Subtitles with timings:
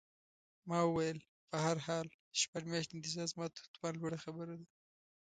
[0.69, 1.17] ما وویل:
[1.49, 2.07] په هر حال،
[2.41, 4.67] شپږ میاشتې انتظار زما تر توان لوړه خبره ده.